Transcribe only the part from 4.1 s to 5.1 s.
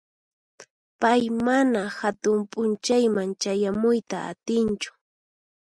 atinchu.